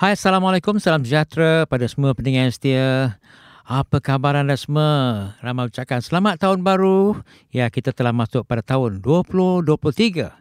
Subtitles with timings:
[0.00, 0.80] Hai, Assalamualaikum.
[0.80, 3.20] Salam sejahtera pada semua pendengar yang setia.
[3.68, 5.36] Apa khabar anda semua?
[5.44, 7.20] Ramai ucapkan selamat tahun baru.
[7.52, 10.32] Ya, kita telah masuk pada tahun 2023.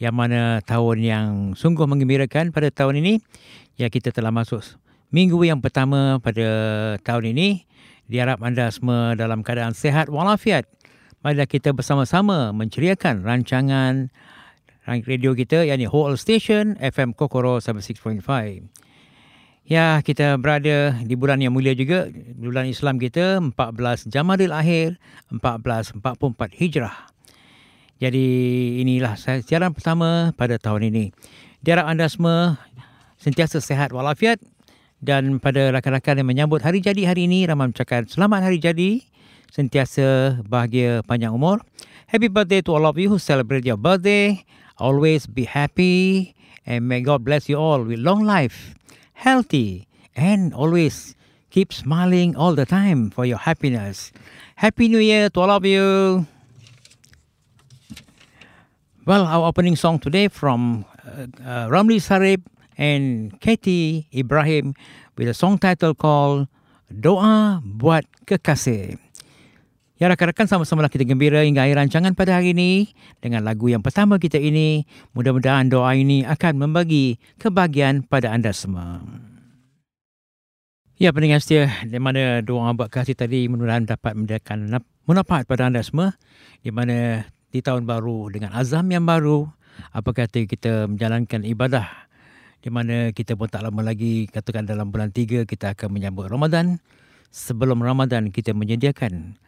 [0.00, 3.20] Yang mana tahun yang sungguh mengembirakan pada tahun ini.
[3.76, 4.64] Ya, kita telah masuk
[5.12, 6.48] minggu yang pertama pada
[7.04, 7.68] tahun ini.
[8.08, 10.64] Diharap anda semua dalam keadaan sehat walafiat.
[11.20, 14.08] Marilah kita bersama-sama menceriakan rancangan
[14.88, 18.24] radio kita yakni Whole Station FM Kokoro 76.5.
[19.64, 25.00] Ya, kita berada di bulan yang mulia juga, bulan Islam kita 14 Jamadil Akhir
[25.32, 27.08] 1444 Hijrah.
[27.96, 28.26] Jadi
[28.84, 31.16] inilah siaran pertama pada tahun ini.
[31.64, 32.60] Diharap anda semua
[33.16, 34.36] sentiasa sehat walafiat
[35.00, 39.00] dan pada rakan-rakan yang menyambut hari jadi hari ini, ramai mengucapkan selamat hari jadi
[39.48, 41.64] sentiasa bahagia panjang umur.
[42.12, 44.44] Happy birthday to all of you who celebrate your birthday.
[44.76, 46.36] Always be happy
[46.68, 48.76] and may God bless you all with long life,
[49.14, 51.14] healthy, and always
[51.50, 54.12] keep smiling all the time for your happiness.
[54.56, 56.26] Happy New Year to all of you.
[59.06, 62.42] Well, our opening song today from uh, uh, Ramli Sarip
[62.78, 64.74] and Katie Ibrahim
[65.16, 66.48] with a song title called
[66.90, 69.03] Doa Buat Kekasih.
[70.04, 72.92] Ya rakan-rakan sama-sama kita gembira hingga akhir rancangan pada hari ini
[73.24, 74.84] dengan lagu yang pertama kita ini.
[75.16, 79.00] Mudah-mudahan doa ini akan membagi kebahagiaan pada anda semua.
[81.00, 84.68] Ya pendengar setia, di mana doa buat kasih tadi mudah-mudahan dapat memberikan
[85.08, 86.12] manfaat pada anda semua.
[86.60, 89.48] Di mana di tahun baru dengan azam yang baru,
[89.88, 91.88] apa kata kita menjalankan ibadah
[92.60, 96.76] di mana kita pun tak lama lagi katakan dalam bulan tiga kita akan menyambut Ramadan.
[97.32, 99.40] Sebelum Ramadan kita menyediakan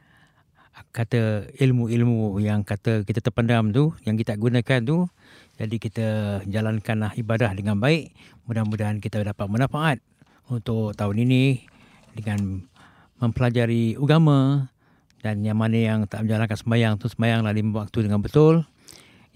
[0.92, 5.08] kata ilmu-ilmu yang kata kita terpendam tu, yang kita gunakan tu.
[5.56, 6.06] Jadi kita
[6.44, 8.12] jalankanlah ibadah dengan baik.
[8.44, 9.98] Mudah-mudahan kita dapat manfaat
[10.52, 11.64] untuk tahun ini
[12.12, 12.64] dengan
[13.16, 14.68] mempelajari agama
[15.24, 18.68] dan yang mana yang tak menjalankan sembahyang tu sembahyanglah lima waktu dengan betul.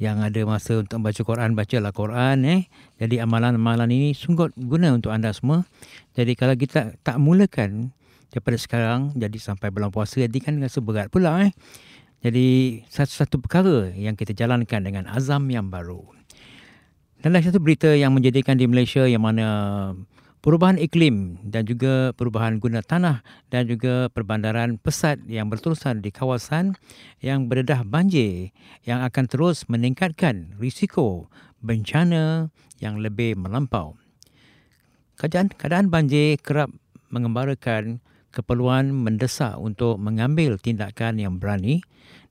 [0.00, 2.36] Yang ada masa untuk membaca Quran, bacalah Quran.
[2.48, 2.60] Eh.
[2.96, 5.68] Jadi amalan-amalan ini sungguh guna untuk anda semua.
[6.16, 7.92] Jadi kalau kita tak mulakan
[8.30, 11.52] daripada sekarang jadi sampai bulan puasa jadi kan rasa berat pula eh.
[12.20, 16.04] Jadi satu-satu perkara yang kita jalankan dengan azam yang baru.
[17.24, 19.48] Dan satu berita yang menjadikan di Malaysia yang mana
[20.40, 23.20] perubahan iklim dan juga perubahan guna tanah
[23.52, 26.76] dan juga perbandaran pesat yang berterusan di kawasan
[27.20, 28.52] yang berdedah banjir
[28.88, 31.28] yang akan terus meningkatkan risiko
[31.60, 32.48] bencana
[32.80, 34.00] yang lebih melampau.
[35.20, 36.72] Keadaan, keadaan banjir kerap
[37.12, 41.82] mengembarakan keperluan mendesak untuk mengambil tindakan yang berani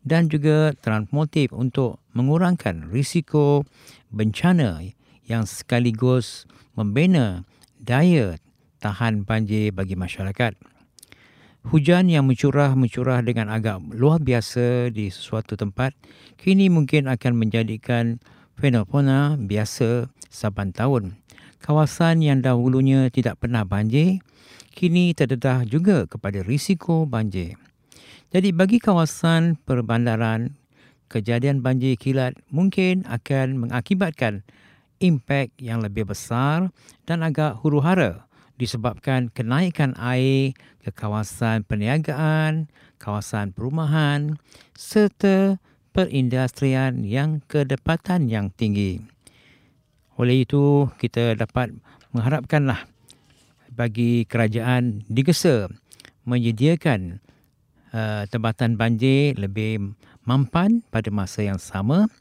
[0.04, 3.68] dan juga transmotif untuk mengurangkan risiko
[4.10, 4.82] bencana
[5.28, 7.44] yang sekaligus membina
[7.78, 8.40] daya
[8.80, 10.56] tahan banjir bagi masyarakat.
[11.68, 15.92] Hujan yang mencurah-mencurah dengan agak luar biasa di sesuatu tempat
[16.40, 18.24] kini mungkin akan menjadikan
[18.56, 21.20] fenomena biasa saban tahun.
[21.60, 24.24] Kawasan yang dahulunya tidak pernah banjir
[24.80, 27.60] kini terdedah juga kepada risiko banjir.
[28.32, 30.56] Jadi bagi kawasan perbandaran,
[31.12, 34.48] kejadian banjir kilat mungkin akan mengakibatkan
[35.04, 36.72] impak yang lebih besar
[37.04, 38.24] dan agak huru-hara
[38.56, 42.72] disebabkan kenaikan air ke kawasan perniagaan,
[43.04, 44.40] kawasan perumahan
[44.80, 45.60] serta
[45.92, 49.04] perindustrian yang kedapatan yang tinggi.
[50.16, 51.76] Oleh itu, kita dapat
[52.12, 52.88] mengharapkanlah
[53.80, 55.72] bagi kerajaan digesa
[56.28, 57.24] menyediakan
[57.96, 59.96] uh, tempatan banjir lebih
[60.28, 62.12] mampan pada masa yang sama.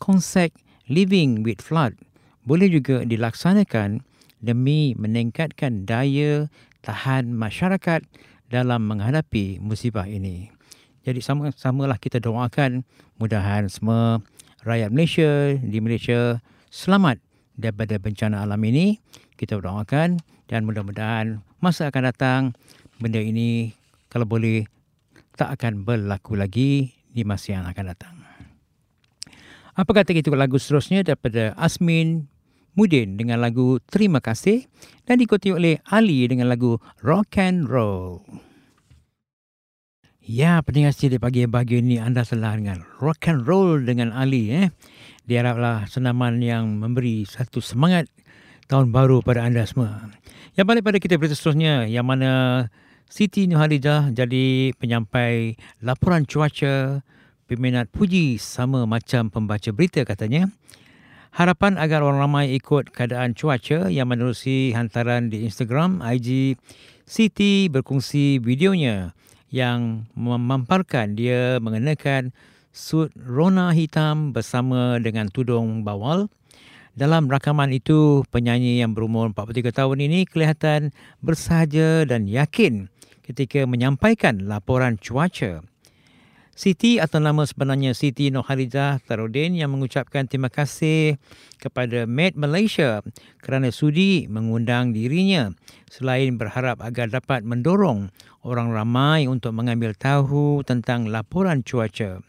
[0.00, 0.56] Konsep
[0.88, 1.92] living with flood
[2.48, 4.00] boleh juga dilaksanakan
[4.40, 6.48] demi meningkatkan daya
[6.80, 8.02] tahan masyarakat
[8.48, 10.50] dalam menghadapi musibah ini.
[11.04, 12.82] Jadi sama samalah kita doakan
[13.20, 14.18] mudahan semua
[14.66, 17.22] rakyat Malaysia di Malaysia selamat
[17.56, 19.00] daripada bencana alam ini.
[19.36, 22.42] Kita doakan dan mudah-mudahan masa akan datang
[23.00, 23.72] benda ini
[24.12, 24.68] kalau boleh
[25.34, 28.14] tak akan berlaku lagi di masa yang akan datang.
[29.72, 32.28] Apa kata kita lagu seterusnya daripada Asmin
[32.76, 34.68] Mudin dengan lagu Terima Kasih
[35.08, 38.20] dan diikuti oleh Ali dengan lagu Rock and Roll.
[40.22, 44.52] Ya, pendengar setia pagi pagi ini anda telah dengan Rock and Roll dengan Ali.
[44.52, 44.68] Eh.
[45.22, 48.10] Diharaplah senaman yang memberi satu semangat
[48.66, 50.10] tahun baru pada anda semua.
[50.58, 52.66] Yang balik pada kita berita seterusnya yang mana
[53.06, 55.54] Siti Nurhalidah jadi penyampai
[55.84, 57.04] laporan cuaca
[57.44, 60.48] peminat puji sama macam pembaca berita katanya.
[61.32, 66.56] Harapan agar orang ramai ikut keadaan cuaca yang menerusi hantaran di Instagram, IG,
[67.04, 69.12] Siti berkongsi videonya
[69.52, 72.32] yang memamparkan dia mengenakan
[72.72, 76.32] suit rona hitam bersama dengan tudung bawal.
[76.92, 80.92] Dalam rakaman itu, penyanyi yang berumur 43 tahun ini kelihatan
[81.24, 82.88] bersahaja dan yakin
[83.24, 85.64] ketika menyampaikan laporan cuaca.
[86.52, 91.16] Siti atau nama sebenarnya Siti Noharizah Tarudin yang mengucapkan terima kasih
[91.56, 93.00] kepada Med Malaysia
[93.40, 95.48] kerana sudi mengundang dirinya
[95.88, 98.12] selain berharap agar dapat mendorong
[98.44, 102.20] orang ramai untuk mengambil tahu tentang laporan cuaca.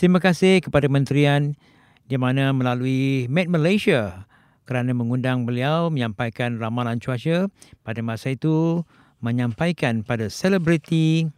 [0.00, 1.60] Terima kasih kepada Menterian
[2.08, 4.24] di mana melalui Med Malaysia
[4.64, 7.52] kerana mengundang beliau menyampaikan ramalan cuaca
[7.84, 8.80] pada masa itu
[9.20, 11.28] menyampaikan pada selebriti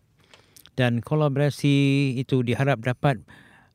[0.79, 3.19] dan kolaborasi itu diharap dapat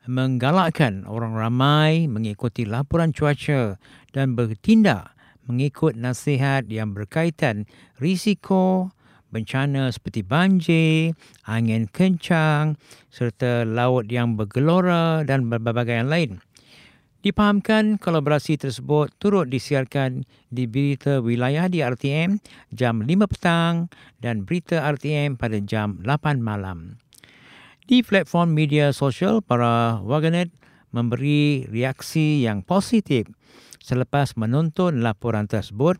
[0.08, 3.76] menggalakkan orang ramai mengikuti laporan cuaca
[4.16, 5.12] dan bertindak
[5.44, 7.68] mengikut nasihat yang berkaitan
[8.00, 8.88] risiko
[9.28, 12.76] bencana seperti banjir, angin kencang
[13.12, 16.30] serta laut yang bergelora dan berbagai yang lain.
[17.18, 20.22] Dipahamkan kolaborasi tersebut turut disiarkan
[20.54, 22.38] di berita wilayah di RTM
[22.70, 23.90] jam 5 petang
[24.22, 27.02] dan berita RTM pada jam 8 malam.
[27.90, 30.54] Di platform media sosial, para warganet
[30.94, 33.26] memberi reaksi yang positif
[33.82, 35.98] selepas menonton laporan tersebut.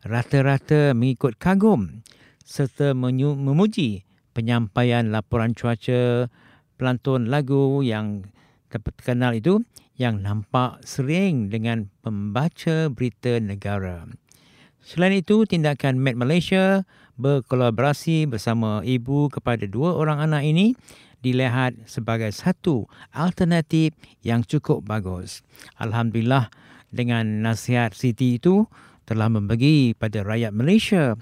[0.00, 2.00] Rata-rata mengikut kagum
[2.50, 4.02] serta memuji
[4.34, 6.26] penyampaian laporan cuaca
[6.74, 8.26] pelantun lagu yang
[8.66, 9.62] terkenal itu
[9.94, 14.10] yang nampak sering dengan pembaca berita negara.
[14.82, 16.82] Selain itu, tindakan Met Malaysia
[17.20, 20.72] berkolaborasi bersama ibu kepada dua orang anak ini
[21.20, 23.92] dilihat sebagai satu alternatif
[24.24, 25.44] yang cukup bagus.
[25.76, 26.48] Alhamdulillah
[26.88, 28.64] dengan nasihat Siti itu
[29.04, 31.20] telah membagi pada rakyat Malaysia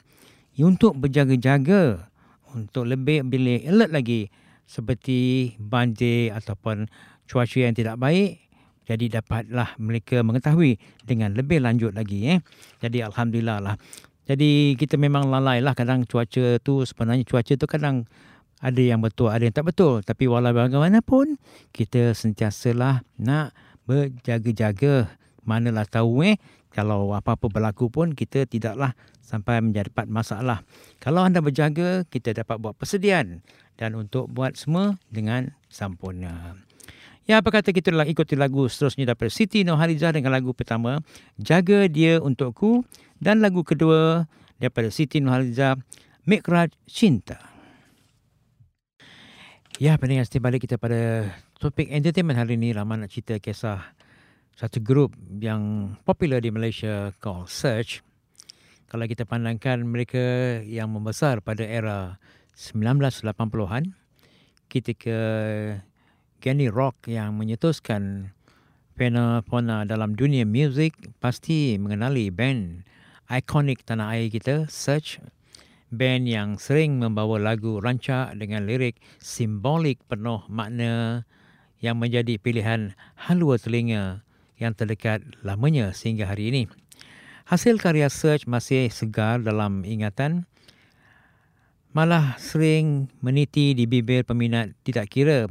[0.65, 2.09] untuk berjaga-jaga
[2.57, 4.33] untuk lebih lebih alert lagi
[4.65, 6.89] seperti banjir ataupun
[7.29, 8.49] cuaca yang tidak baik
[8.89, 12.41] jadi dapatlah mereka mengetahui dengan lebih lanjut lagi eh.
[12.81, 13.77] Jadi alhamdulillah lah.
[14.25, 18.09] Jadi kita memang lalai lah kadang cuaca tu sebenarnya cuaca tu kadang
[18.65, 20.01] ada yang betul, ada yang tak betul.
[20.01, 21.37] Tapi walau bagaimanapun
[21.77, 23.53] kita sentiasalah nak
[23.85, 25.13] berjaga-jaga.
[25.45, 26.41] Manalah tahu eh
[26.73, 28.93] kalau apa-apa berlaku pun kita tidaklah
[29.25, 30.65] sampai menjadi masalah.
[31.01, 33.45] Kalau anda berjaga, kita dapat buat persediaan
[33.77, 36.57] dan untuk buat semua dengan sempurna.
[37.29, 41.05] Ya, apa kata kita lah ikuti lagu seterusnya daripada Siti Nohalizah dengan lagu pertama,
[41.37, 42.89] Jaga Dia Untukku.
[43.21, 44.25] Dan lagu kedua
[44.57, 45.77] daripada Siti Nohalizah,
[46.25, 47.37] Mikraj Cinta.
[49.77, 51.29] Ya, pendengar setiap balik kita pada
[51.61, 52.73] topik entertainment hari ini.
[52.73, 53.93] Lama nak cerita kisah
[54.59, 58.03] satu grup yang popular di Malaysia called Search.
[58.91, 62.19] Kalau kita pandangkan mereka yang membesar pada era
[62.59, 63.95] 1980-an,
[64.67, 65.19] ketika
[66.43, 68.35] Kenny Rock yang menyetuskan
[68.99, 72.83] fenomena dalam dunia muzik pasti mengenali band
[73.31, 75.23] ikonik tanah air kita, Search.
[75.95, 81.23] Band yang sering membawa lagu rancak dengan lirik simbolik penuh makna
[81.79, 84.27] yang menjadi pilihan halua telinga
[84.59, 86.63] yang terdekat lamanya sehingga hari ini.
[87.49, 90.45] Hasil karya Search masih segar dalam ingatan,
[91.97, 95.49] malah sering meniti di bibir peminat tidak kira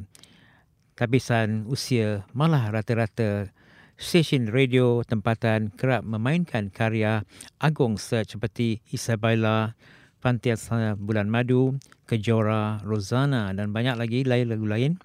[0.93, 3.49] kehabisan usia malah rata-rata
[3.97, 7.25] stesen radio tempatan kerap memainkan karya
[7.57, 9.73] agung search seperti Isabella,
[10.21, 15.01] Fantiasa Bulan Madu, Kejora, Rosanna dan banyak lagi lain lagu lain.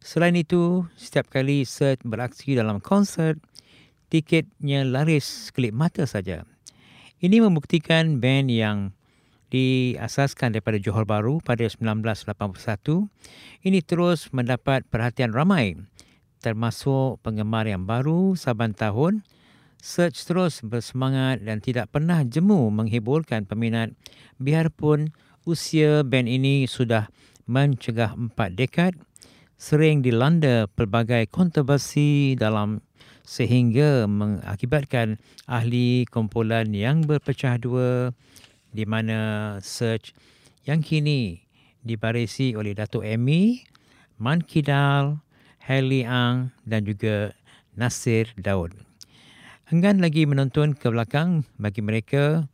[0.00, 3.36] Selain itu, setiap kali Search beraksi dalam konsert,
[4.08, 6.48] tiketnya laris kelip mata saja.
[7.20, 8.96] Ini membuktikan band yang
[9.52, 13.12] diasaskan daripada Johor Bahru pada 1981,
[13.60, 15.76] ini terus mendapat perhatian ramai
[16.40, 19.22] termasuk penggemar yang baru saban tahun.
[19.80, 23.96] Search terus bersemangat dan tidak pernah jemu menghiburkan peminat
[24.36, 25.12] biarpun
[25.48, 27.08] usia band ini sudah
[27.48, 28.92] mencegah empat dekad
[29.60, 32.80] sering dilanda pelbagai kontroversi dalam
[33.28, 38.16] sehingga mengakibatkan ahli kumpulan yang berpecah dua
[38.72, 40.16] di mana search
[40.64, 41.44] yang kini
[41.84, 43.68] dibarisi oleh Datuk Amy,
[44.16, 45.20] Man Kidal,
[45.68, 47.36] Hailey Ang dan juga
[47.76, 48.72] Nasir Daud.
[49.68, 52.48] Enggan lagi menonton ke belakang bagi mereka.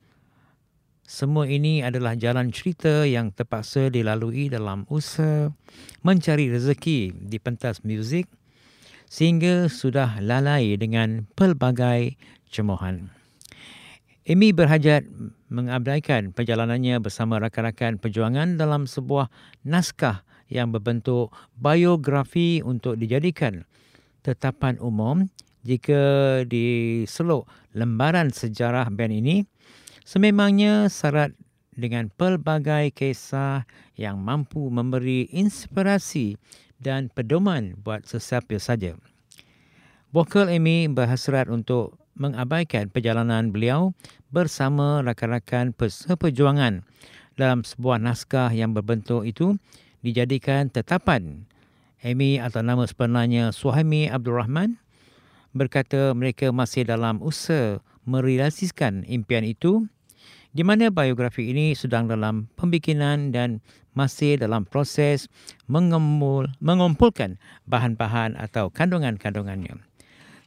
[1.07, 5.55] Semua ini adalah jalan cerita yang terpaksa dilalui dalam usaha
[6.03, 8.27] mencari rezeki di pentas muzik.
[9.07, 12.19] sehingga sudah lalai dengan pelbagai
[12.51, 13.15] cemohan.
[14.27, 15.07] Amy berhajat
[15.47, 19.31] mengabaikan perjalanannya bersama rakan-rakan perjuangan dalam sebuah
[19.63, 23.63] naskah yang berbentuk biografi untuk dijadikan
[24.27, 25.31] tetapan umum
[25.63, 27.47] jika diseluk
[27.79, 29.47] lembaran sejarah band ini
[30.07, 31.35] sememangnya syarat
[31.75, 33.67] dengan pelbagai kisah
[33.99, 36.39] yang mampu memberi inspirasi
[36.79, 38.95] dan pedoman buat sesiapa saja.
[40.15, 43.99] Vokal Amy berhasrat untuk mengabaikan perjalanan beliau
[44.31, 46.87] bersama rakan-rakan perjuangan
[47.35, 49.59] dalam sebuah naskah yang berbentuk itu
[50.07, 51.51] dijadikan tetapan.
[52.07, 54.79] Amy atau nama sebenarnya Suhaimi Abdul Rahman
[55.51, 59.91] berkata mereka masih dalam usaha merealisasikan impian itu
[60.57, 63.61] di mana biografi ini sedang dalam pembikinan dan
[63.93, 65.29] masih dalam proses
[65.69, 67.37] mengumpul, mengumpulkan
[67.69, 69.77] bahan-bahan atau kandungan-kandungannya.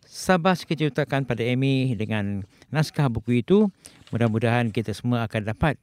[0.09, 2.41] Sabar sekejutakan pada Amy dengan
[2.73, 3.69] naskah buku itu.
[4.09, 5.77] Mudah-mudahan kita semua akan dapat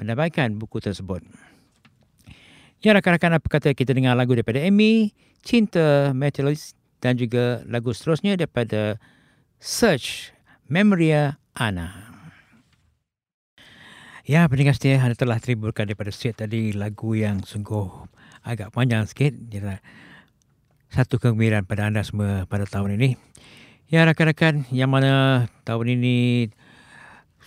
[0.00, 1.20] mendapatkan buku tersebut.
[2.80, 5.12] Ya rakan-rakan apa kata kita dengar lagu daripada Amy,
[5.44, 6.72] Cinta Metalist
[7.04, 8.96] dan juga lagu seterusnya daripada
[9.60, 10.32] Search
[10.72, 12.15] Memoria Ana.
[14.26, 18.10] Ya, pendengar setia, anda telah terhiburkan daripada set tadi lagu yang sungguh
[18.42, 19.30] agak panjang sikit.
[19.38, 19.78] Jadi,
[20.90, 23.14] satu kegembiraan pada anda semua pada tahun ini.
[23.86, 26.50] Ya rakan-rakan yang mana tahun ini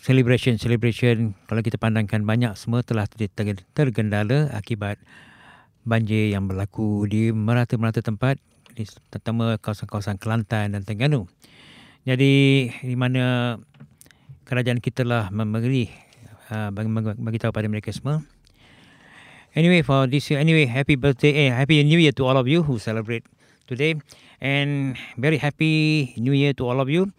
[0.08, 3.12] celebration celebration kalau kita pandangkan banyak semua telah
[3.76, 5.04] tergendala akibat
[5.84, 8.40] banjir yang berlaku di merata-merata tempat
[9.12, 11.28] terutama kawasan-kawasan Kelantan dan Terengganu.
[12.08, 13.60] Jadi di mana
[14.48, 16.08] kerajaan kita lah memberi
[16.52, 18.22] uh, bagi, bagi tahu pada mereka semua.
[19.58, 22.62] Anyway for this year anyway happy birthday eh happy new year to all of you
[22.62, 23.26] who celebrate
[23.66, 23.98] today.
[24.40, 27.12] And very happy new year to all of you.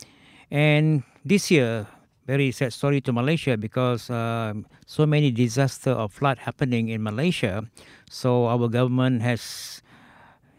[0.51, 1.87] And this year
[2.31, 4.55] very sad story to malaysia because uh,
[4.87, 7.67] so many disaster of flood happening in malaysia.
[8.07, 9.83] So our government has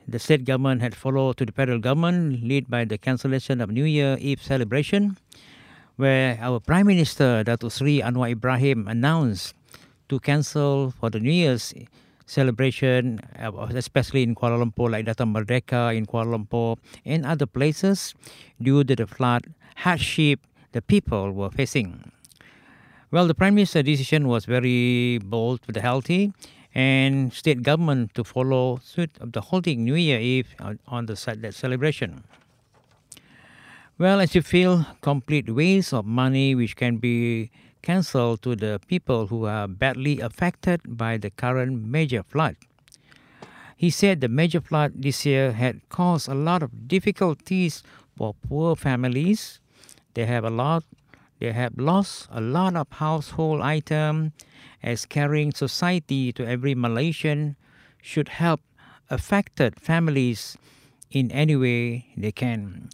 [0.07, 3.87] the state government had followed to the federal government led by the cancellation of new
[3.87, 5.15] year eve celebration
[5.95, 9.55] where our prime minister datuk sri anwar ibrahim announced
[10.09, 11.73] to cancel for the new year's
[12.31, 18.15] celebration, uh, especially in Kuala Lumpur, like Datang Merdeka in Kuala Lumpur and other places,
[18.61, 20.39] due to the flood hardship
[20.71, 22.11] the people were facing.
[23.11, 26.31] Well, the Prime Minister's decision was very bold for the healthy,
[26.73, 30.55] and state government to follow suit of the holding New Year Eve
[30.87, 32.23] on the that celebration.
[34.01, 37.51] Well, as you feel, complete waste of money which can be
[37.83, 42.55] cancelled to the people who are badly affected by the current major flood.
[43.77, 47.83] He said the major flood this year had caused a lot of difficulties
[48.17, 49.59] for poor families.
[50.15, 50.83] They have a lot
[51.37, 54.31] they have lost a lot of household items
[54.81, 57.55] as caring society to every Malaysian
[58.01, 58.61] should help
[59.11, 60.57] affected families
[61.11, 62.89] in any way they can.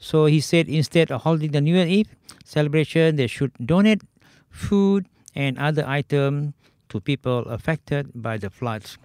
[0.00, 2.08] So he said instead of holding the New Year Eve
[2.44, 4.02] celebration, they should donate
[4.50, 6.54] food and other items
[6.88, 8.98] to people affected by the floods.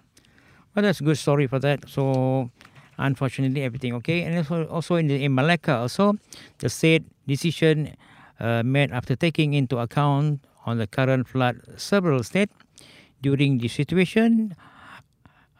[0.74, 1.88] Well, that's a good story for that.
[1.88, 2.50] So,
[2.98, 4.22] unfortunately, everything okay.
[4.22, 6.14] And also, also in, the, in Malacca, also
[6.58, 7.94] the state decision
[8.40, 12.52] uh, made after taking into account on the current flood several states
[13.22, 14.56] during the situation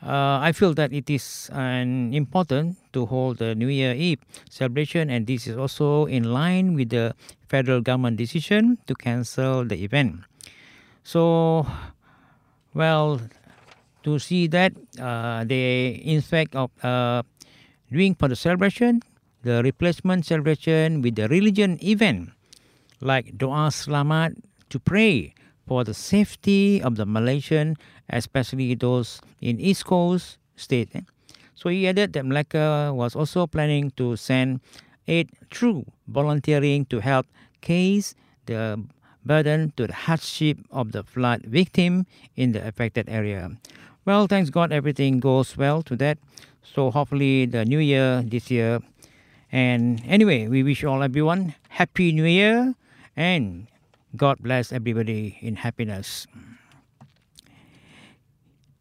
[0.04, 4.20] uh, I feel that it is an important to hold the New Year Eve
[4.50, 7.16] celebration, and this is also in line with the
[7.48, 10.28] federal government decision to cancel the event.
[11.02, 11.66] So,
[12.74, 13.20] well,
[14.04, 17.22] to see that uh, they in fact of uh,
[17.90, 19.00] doing for the celebration,
[19.42, 22.36] the replacement celebration with the religion event,
[23.00, 24.36] like doa selamat
[24.68, 25.32] to pray
[25.66, 27.76] for the safety of the Malaysian,
[28.10, 30.90] especially those in East Coast state.
[30.94, 31.00] Eh?
[31.54, 34.60] So he added that Malacca was also planning to send
[35.06, 37.26] aid through volunteering to help
[37.60, 38.14] case
[38.46, 38.82] the
[39.24, 42.06] burden to the hardship of the flood victim
[42.36, 43.50] in the affected area.
[44.04, 46.18] Well, thanks God, everything goes well to that.
[46.62, 48.80] So hopefully the new year this year.
[49.50, 52.74] And anyway, we wish all everyone happy new year
[53.16, 53.66] and
[54.14, 56.30] God bless everybody in happiness.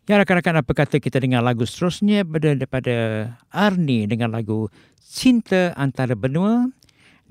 [0.06, 2.96] Ya rakan-rakan apa kata kita dengar lagu seterusnya pada daripada
[3.50, 4.70] Arni dengan lagu
[5.02, 6.70] Cinta Antara Benua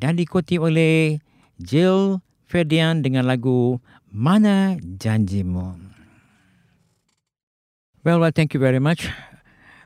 [0.02, 1.23] dan diikuti oleh
[1.62, 2.18] Jill
[2.50, 3.78] Ferdian dengan lagu
[4.11, 5.78] Mana Janjimu.
[8.02, 9.06] Well, well, thank you very much.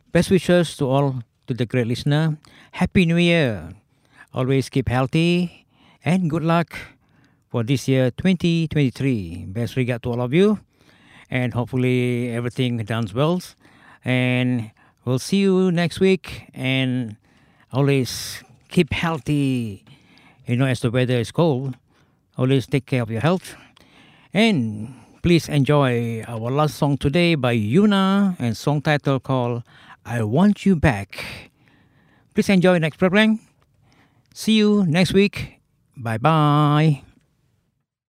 [0.09, 2.41] Best wishes to all to the great listener,
[2.73, 3.77] Happy New Year.
[4.33, 5.69] Always keep healthy
[6.01, 6.96] and good luck
[7.57, 9.47] for this year 2023.
[9.49, 10.61] Best regard to all of you.
[11.31, 13.41] And hopefully everything done well.
[14.05, 14.73] And
[15.07, 16.51] we'll see you next week.
[16.53, 17.17] And
[17.73, 19.87] always keep healthy.
[20.45, 21.79] You know, as the weather is cold,
[22.37, 23.57] always take care of your health.
[24.35, 29.63] And please enjoy our last song today by Yuna and song title called
[30.05, 31.25] I Want You Back.
[32.35, 33.41] Please enjoy next program.
[34.35, 35.63] See you next week.
[35.97, 37.06] Bye bye.